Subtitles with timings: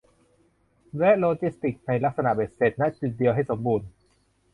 [0.99, 3.87] และโลจิสติกส์ในลักษณะเบ็ดเสร็จ ณ จุดเดียวให้สมบูรณ์